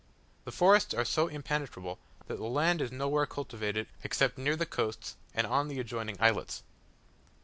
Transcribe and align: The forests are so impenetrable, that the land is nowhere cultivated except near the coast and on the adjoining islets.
The 0.45 0.51
forests 0.51 0.95
are 0.95 1.05
so 1.05 1.27
impenetrable, 1.27 1.99
that 2.25 2.37
the 2.37 2.45
land 2.47 2.81
is 2.81 2.91
nowhere 2.91 3.27
cultivated 3.27 3.85
except 4.03 4.35
near 4.35 4.55
the 4.55 4.65
coast 4.65 5.15
and 5.31 5.45
on 5.45 5.67
the 5.67 5.79
adjoining 5.79 6.17
islets. 6.19 6.63